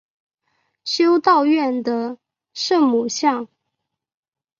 [0.83, 2.17] 修道院的
[2.55, 3.47] 圣母像。